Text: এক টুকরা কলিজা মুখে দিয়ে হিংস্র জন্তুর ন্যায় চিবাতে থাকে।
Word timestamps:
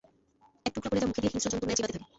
এক 0.67 0.71
টুকরা 0.75 0.89
কলিজা 0.91 1.09
মুখে 1.09 1.21
দিয়ে 1.21 1.31
হিংস্র 1.33 1.51
জন্তুর 1.51 1.67
ন্যায় 1.67 1.77
চিবাতে 1.77 1.93
থাকে। 1.95 2.05